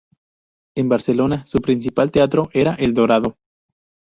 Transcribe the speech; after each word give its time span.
En 0.75 0.89
Barcelona 0.89 1.45
su 1.45 1.59
principal 1.59 2.09
teatro 2.11 2.49
era 2.53 2.73
Eldorado. 2.73 3.37